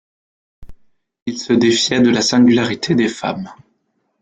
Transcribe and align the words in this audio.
Il 1.27 1.37
se 1.37 1.53
défiait 1.53 2.01
de 2.01 2.09
la 2.09 2.23
singularité 2.23 2.95
des 2.95 3.07
femmes. 3.07 3.51